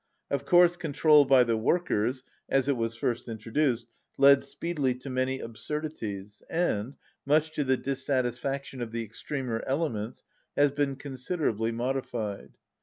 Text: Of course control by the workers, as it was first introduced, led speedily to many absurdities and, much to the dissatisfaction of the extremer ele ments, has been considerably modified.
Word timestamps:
Of 0.31 0.47
course 0.47 0.77
control 0.77 1.25
by 1.25 1.43
the 1.43 1.55
workers, 1.57 2.23
as 2.49 2.67
it 2.67 2.75
was 2.75 2.95
first 2.95 3.27
introduced, 3.27 3.85
led 4.17 4.43
speedily 4.43 4.95
to 4.95 5.11
many 5.11 5.39
absurdities 5.39 6.41
and, 6.49 6.95
much 7.23 7.51
to 7.51 7.63
the 7.63 7.77
dissatisfaction 7.77 8.81
of 8.81 8.91
the 8.91 9.03
extremer 9.03 9.63
ele 9.67 9.89
ments, 9.89 10.23
has 10.57 10.71
been 10.71 10.95
considerably 10.95 11.71
modified. 11.71 12.53